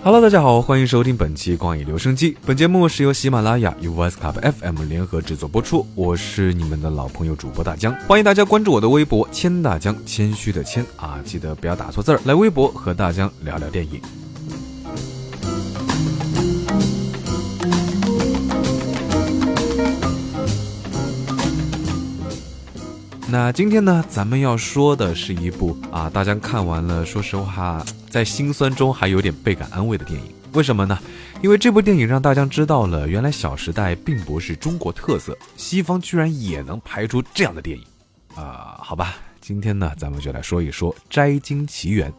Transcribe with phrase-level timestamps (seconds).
[0.00, 2.32] Hello，大家好，欢迎收听本期《光影留声机》。
[2.46, 5.84] 本节目是由喜马拉雅与 Voice Club FM 联合制作播出。
[5.96, 12.20] 我是你们的老朋友主播大江，欢迎大家关注我的微博“谦大江”，谦虚的谦啊，记得不要打错字儿。
[12.24, 14.00] 来微博和大江聊聊电影。
[23.30, 30.26] 那今天呢，咱们要说的是一部啊，大家看完了，说实话，在心酸中还有点倍感安慰的电影。
[30.52, 30.98] 为什么呢？
[31.42, 37.84] 因为这部电影让大家知道了，原来《小时代》并不是中国特色，西方居然也能拍出这样的电影。
[38.34, 42.10] 啊，好吧，今天呢，咱们就来说一说《摘金奇缘》。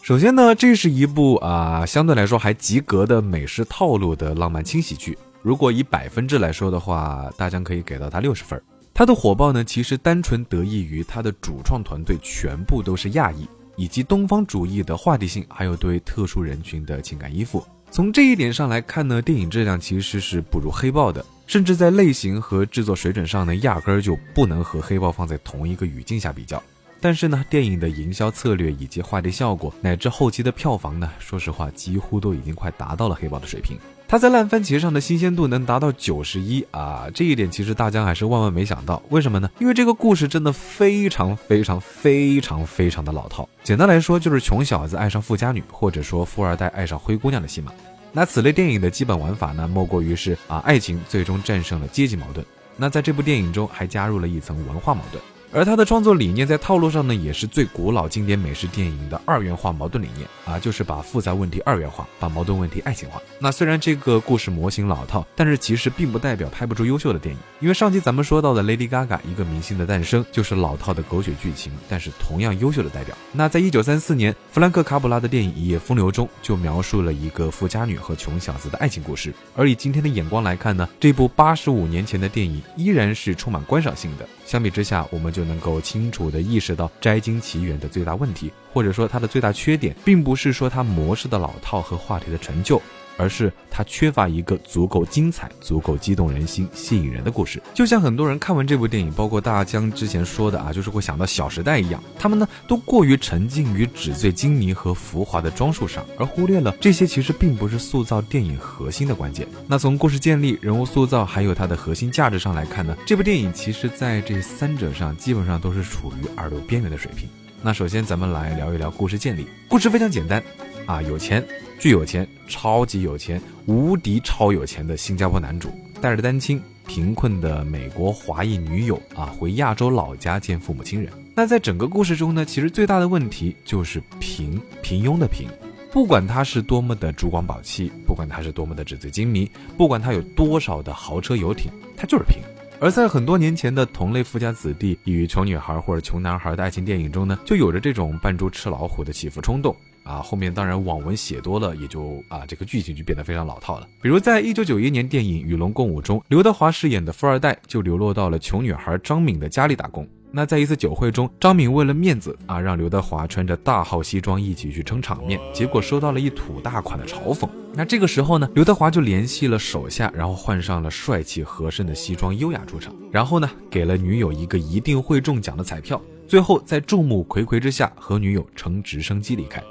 [0.00, 5.18] 首先呢，这是一部啊，相对来说还及格的美式套路的浪漫轻喜剧。
[5.42, 8.60] 如果以百分制来说的话，大家可以给到它六十分。
[8.94, 13.46] 它的火爆呢，其实单纯得益于它的主创团队全部都是亚裔，
[13.76, 17.64] 以及东方主义的话题性，还有对特殊人群的情感依附。
[17.90, 26.60] 从这一点上来看呢，电影质量其实是不如黑豹的，甚至在类型和制作水准上呢，压根儿就不能和黑豹放在同一个语境下比较。
[27.00, 33.76] 但是呢，电影的营销策略以及话题效果，乃至后期的票房呢，说实话，几乎都已经快达到了黑豹的水平。
[34.08, 39.02] 它在烂番茄上的新鲜度能达到九十一啊，这一点其实大家还是万万没想到。
[39.10, 39.50] 为什么呢？
[39.58, 43.48] 因为这个故事真的非常非常非常非常的老套。
[43.64, 47.72] 简单来说，就是穷小子爱上富家女，或者说富二代爱上灰姑娘的戏码。
[48.12, 52.46] 那此类电影的基本玩法呢，莫过于是啊，爱情最终战胜了阶级矛盾。
[52.76, 55.22] 那在这部电影中还加入了一层文化矛盾。
[55.56, 63.22] 而他的创作理念在套路上呢，也是最古老经典美式电影的二元化矛盾理念啊，就是把复杂问题二元化，把矛盾问题爱情化。
[63.38, 67.40] 那虽然这个故事模型老套，但是其实并不代表拍不出优秀的电影。
[67.60, 73.16] 因为上期咱们说到的 Lady Gaga 一个明星的诞生，就是老套的狗血剧情，但是同样优秀的代表。
[73.32, 79.32] 那在一九三四年，弗兰克卡普拉的电影《一夜风流》中，就描述了一个富家女和穷小子的爱情故事。
[79.54, 84.28] 而以今天的眼光来看呢，这部八十五年前的电影依然是充满观赏性的。
[84.44, 92.80] 相比之下，我们就能够清楚地意识到《摘金奇缘》的最大问题，或者说它的最大缺点，并不是说它模式的老套和话题的陈旧，
[93.16, 97.62] 而是它缺乏一个足够精彩、足够激动人心、吸引人的故事。
[97.74, 109.46] 就像很多人看完这部电影，包括大江之前说的啊，就是会想到《小时代》一样，他们呢都过于沉浸于纸醉金迷和浮华的装束上，而忽略了这些其实并不是塑造电影核心的关键。
[109.66, 117.28] 那从故事建立、人物塑造，还有它的核心价值上来看呢，这部电影其实在这三者上基本上都是处于二流边缘的水平。
[117.62, 120.42] 那首先咱们来聊一聊故事建立，故事非常简单，
[120.86, 121.44] 啊，有钱。
[121.78, 125.70] 巨有钱、超级有钱、无敌超有钱的新加坡男主，
[126.00, 131.12] 带着单亲、贫困的美国华裔女友啊，回亚洲老家见父母亲人。
[131.34, 135.46] 那在整个故事中呢，其实最大的问题就是平平庸的平。
[135.92, 142.38] 不管他是多么的珠光宝气，不管他是多么的纸醉金迷，不管他有多少的豪车游艇，他就是平。
[142.78, 149.74] 而在很多年前的同类富家子弟与穷女孩或者穷男孩的爱情电影中呢，就有着这种扮猪吃老虎的起伏冲动。
[150.06, 153.88] 啊，后面当然网文写多了，也就啊这个剧情就变得非常老套了。
[154.00, 160.06] 比如在一九九一年电影《与龙共舞》中，刘德华饰演的富二代就流落到了穷女孩张敏的家里打工。
[160.32, 167.48] 那在一次酒会中，张敏为了面子啊，让刘德华穿着大号西装一起去撑场面，结果收到了一土大款的嘲讽。
[167.72, 179.62] 那这个时候呢，刘德华就联系了手下，然后换上了帅气合身的西装，优雅出场，然后呢，给了女友一个一定会中奖的彩票，最后在众目睽睽之下和女友乘直升机离开。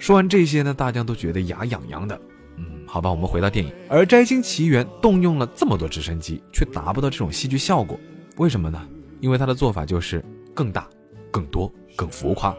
[0.00, 2.18] 说完这些呢，大家都觉得牙痒痒的。
[2.56, 3.70] 嗯，好吧，我们回到电影。
[3.86, 8.00] 而《摘星奇缘》动用了这么多直升机，却达不到这种戏剧效果，
[8.38, 8.80] 为什么呢？
[9.20, 10.24] 因为他的做法就是
[10.54, 10.88] 更大、
[11.30, 12.56] 更多、更浮夸，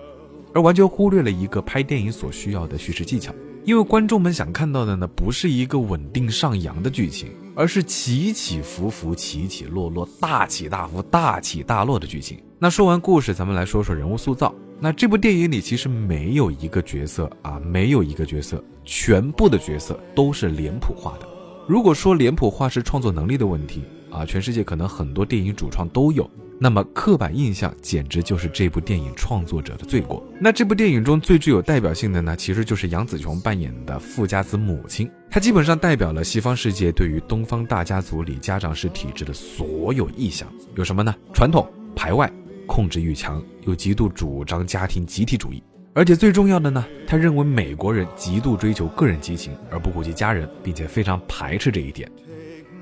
[0.54, 3.34] 而完全忽略了一个拍电影所需要的叙事技巧。
[3.64, 12.38] 因为观众们想看到的呢，不是一个稳定上扬的剧情，而是起起伏伏、起起落落、大起大伏、大起大落的剧情。
[12.60, 14.54] 那说完故事，咱们来说说人物塑造。
[14.84, 21.28] 那这部电影里其实没有一个角色啊，没有一个角色，全部的角色都是脸谱化的。
[21.68, 30.26] 如果说脸谱化是创作能力的问题啊，全世界可能很多电影主创都有，那么刻板印象简直就是这部电影创作者的罪过。
[30.40, 41.14] 那这部电影中最具有代表性的呢，其实就是杨紫琼扮演的富家子母亲，她基本上代表了西方世界对于东方大家族里家长式体制的所有意向，有什么呢？
[41.36, 42.28] 传统、排外。
[42.68, 45.62] 控制欲强，又极度主张家庭集体主义，
[45.94, 52.10] 而且最重要的呢，他认为美国人极度追求个人激情，而不顾及家人，并且非常排斥这一点。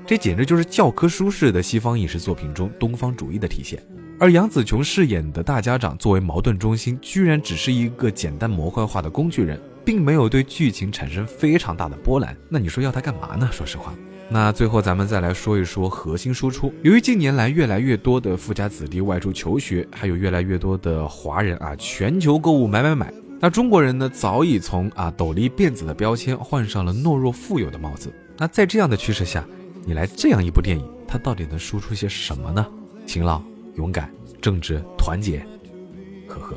[0.06, 3.80] 这简直就是教科书式的西方影视作品中东方主义的体现。
[4.18, 12.36] 而杨紫琼饰演的大家长作为矛盾中心，居然只是一个简单模块化的工具人，并没有对剧情产生非常大的波澜。
[12.48, 13.48] 那你说要他干嘛呢？
[13.52, 13.94] 说实话。
[14.32, 16.72] 那最后咱们再来说一说核心输出。
[16.82, 28.12] 由于近年来越来越多的富家子弟外出求学，还有越来越多的华人啊全球购物买买买，那中国人呢早已从啊斗笠辫子的标签换上了懦弱富有的帽子。
[28.36, 29.44] 那在这样的趋势下，
[29.84, 32.64] 你来这样一部电影，它到底能输出些什么呢？
[33.06, 33.42] 勤劳、
[33.74, 34.08] 勇敢、
[34.40, 35.44] 正直、团结，
[36.28, 36.54] 呵呵。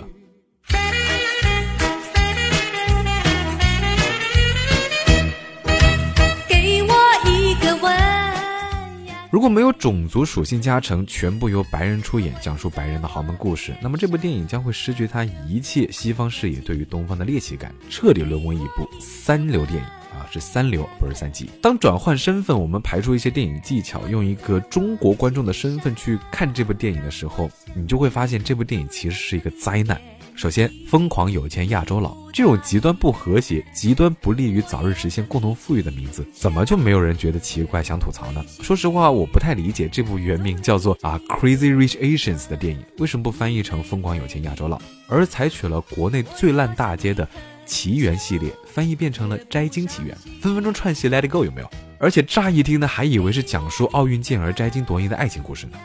[9.34, 20.30] 如果没有种族属性加成，全部由白人出演，讲述白人的豪门故事，那么这部电影将会失去它一切西方视野对于东方的猎奇感，彻底沦为一部三流电影啊！
[20.32, 21.50] 是三流，不是三级。
[21.64, 30.00] 当转换身份，我们排除一些电影技巧，用一个中国观众的身份去看这部电影的时候，你就会发现这部电影其实是一个灾难。
[30.36, 38.44] 首先，疯狂有钱亚洲佬这种极端不和谐、极端不利于早日实现共同富裕的名字，怎么就没有人觉得奇怪、想吐槽呢？
[38.62, 47.28] 说实话，我不太理解这部原名叫做啊 Crazy Rich Asians 的电影为什么不翻译成疯狂有钱亚洲佬，而采取了国内最烂大街的
[47.66, 51.70] 奇缘系列，翻译变成了摘金奇缘，分分钟串戏 Let It Go 有没有？
[52.00, 55.78] 而且乍一听呢，还以为是讲述奥运健儿摘金夺银的爱情故事呢。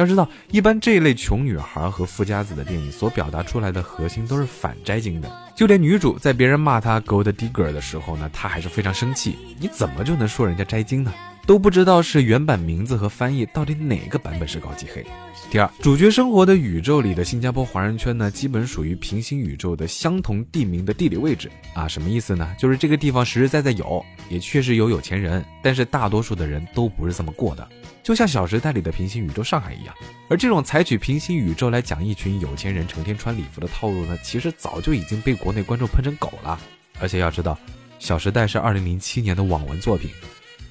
[0.00, 5.30] 要知道，一般这一类穷女孩和富家子的电影所表达出来的核心都是反摘经的。
[5.54, 9.36] 就连女主在别人骂她 gold digger 的时候呢，她还是非常生气。
[9.58, 11.12] 你怎么就能说人家摘经呢？
[11.46, 15.04] 都不知道是原版名字和翻译到底哪个版本是高级黑。
[15.50, 21.88] 第二，主角生活的宇宙里的新加坡华人圈呢，基本属于平行宇宙的相同地名的地理位置啊。
[21.88, 22.54] 什么意思呢？
[22.56, 27.68] 就是这个地方实实在在有，也确实有有钱人，但是大多数的人都不是这么过的。
[28.02, 29.94] 就像《小时代》里的平行宇宙上海一样，
[30.28, 36.60] 而这种采取平行宇宙来讲一群有钱人成天穿礼服的套路呢，其实早就已经被国内观众喷成狗了。
[37.00, 37.54] 而且要知道，
[37.98, 40.10] 《小时代》是二零零七年的网文作品，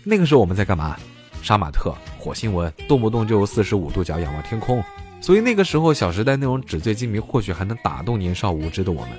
[0.09, 0.97] 那个时候我们在干嘛？
[1.43, 4.83] 杀马特、火星文，动不动就四十五度角仰望天空。
[5.21, 9.11] 所以那个时候，《小时代》那种纸醉金迷，或许还能打动年少无知的我们。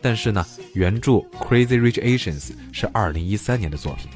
[0.00, 2.40] 但是呢，原著《Crazy Rich Asians》
[2.72, 4.08] 是二零一三年的作品。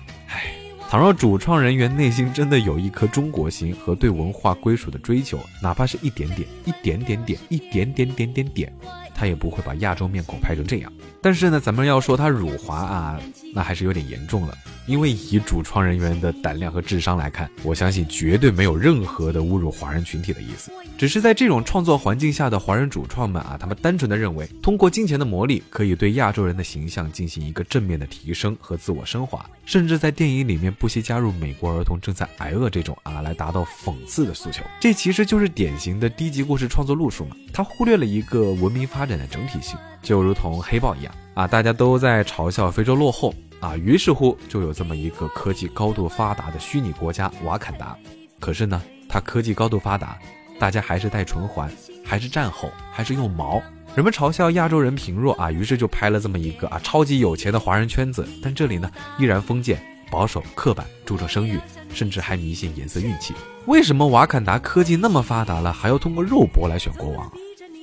[0.88, 8.72] 倘若主创人员内心真的有一颗中国心和对文化归属的追求，哪怕是一点点、一点点点、一点点点点点，
[9.14, 10.90] 他也不会把亚洲面孔拍成这样。
[11.20, 13.20] 但是呢，咱们要说他辱华啊，
[13.54, 14.56] 那还是有点严重了。
[14.88, 20.72] 因为以主创人员的胆量和智商来看，我相信绝对没有任何的侮辱华人群体的意思。
[20.96, 34.64] 只是在这种创作环境下的华人主创们啊，他们单纯的认为，通过金钱的魔力，可以对亚洲人的形象进行一个正面的提升和自我升华，甚至在电影里面不惜加入美国儿童正在挨饿这种啊，来达到讽刺的诉求。
[34.80, 37.36] 这其实就是典型的低级故事创作路数嘛。
[37.52, 43.34] 他忽略了一个文明发展的整体性，就如同黑豹一样啊，大家都在嘲笑非洲落后。
[43.60, 47.96] 啊，于是乎就有这么一个科技高度发达的虚拟国家瓦坎达。
[48.38, 50.18] 可是呢，它科技高度发达，
[50.58, 51.70] 大家还是戴唇环，
[52.04, 53.60] 还是战吼，还是用毛。
[53.94, 58.24] 人们嘲笑亚洲人贫弱啊，于是就拍了这么一个啊超级有钱的华人圈子。
[58.42, 58.88] 但这里呢，
[59.18, 61.58] 依然封建、保守、刻板，注重生育，
[61.92, 63.34] 甚至还迷信颜色运气。
[63.66, 67.28] 为什么瓦坎达科技那么发达了，还要通过肉搏来选国王？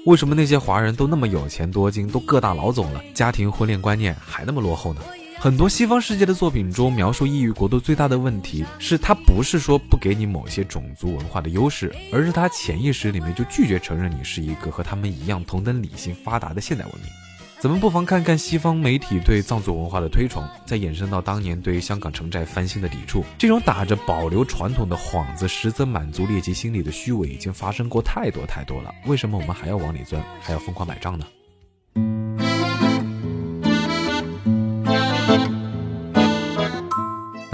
[0.05, 5.01] 为什么那些华人都那么有钱多金，都各大老总了，家庭婚恋观念还那么落后呢？
[5.45, 17.03] 很多西方世界的作品中描述异域国度最大的问题是，它不是说不给你某些种族文化的优势，而是它潜意识里面就拒绝承认你是一个和他们一样同等理性发达的现代文明。
[17.59, 28.91] 咱们不妨看看西方媒体对藏族文化的推崇，再延伸到当年对香港城寨翻新的抵触，这种打着保留传统的幌子，实则满足猎奇心理的虚伪，已经发生过太多太多了。
[29.05, 31.27] 为什么我们还要往里钻，还要疯狂买账呢？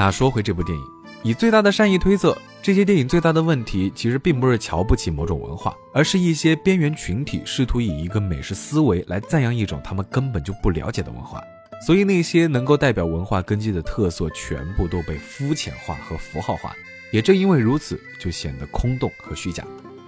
[0.02, 0.84] 那说回这部电影，
[1.22, 11.40] 以最大的善意推测，这些电影最大的问题其实并不是瞧不起某种文化，而是一些边缘群体试图以一个美式思维来赞扬一种他们根本就不了解的文化，
[11.86, 16.74] 所以那些能够代表文化根基的特色全部都被肤浅化和符号化，
[17.12, 19.64] 也正因为如此，就显得空洞和虚假。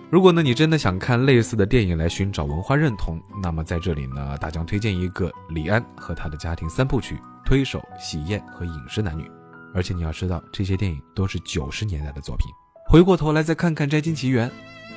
[0.10, 9.30] 如果呢你真的想看类似的电影来寻找文化认同，那么在这里呢，大将推荐一个李安和他的家庭三部曲：推手、喜宴和饮食男女。
[9.74, 12.48] 而且你要知道，这些电影都是九十年代的作品。
[12.88, 14.50] 回过头来再看看《摘金奇缘》，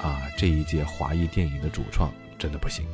[0.07, 2.85] 啊，这一届华裔电影的主创真的不行。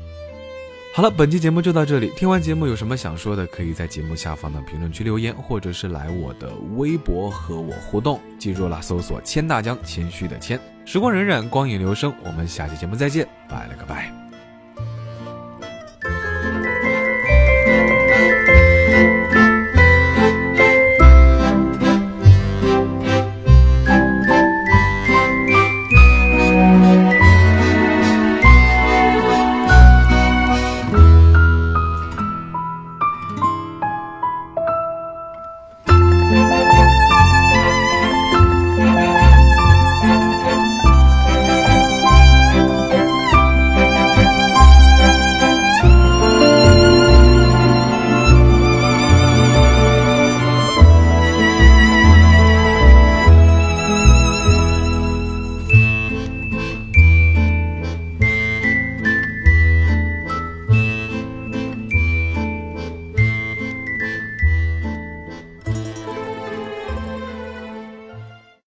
[0.95, 2.13] 好了，本期节目就到这里。
[2.17, 8.21] 听完节目有什么想说的，可以在节目下方的评论区留言，或者是来我的微博和我互动。
[8.39, 10.61] 记住了，搜索“千大江”，谦虚的谦。
[10.85, 12.15] 时光荏苒，光影流声。
[12.23, 14.22] 我们下期节目再见，拜了个拜。